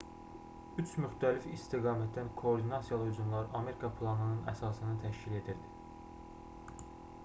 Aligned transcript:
3 0.83 0.93
müxtəlif 1.01 1.43
istiqamətdən 1.57 2.31
koordinasiyalı 2.41 3.09
hücumlar 3.11 3.53
amerika 3.61 3.91
planının 4.01 4.43
əsasını 4.55 4.95
təşkil 5.05 5.41
edirdi 5.43 6.87